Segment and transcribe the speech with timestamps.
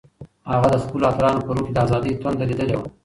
[0.51, 2.87] هغه د خپلو اتلانو په روح کې د ازادۍ تنده لیدلې وه.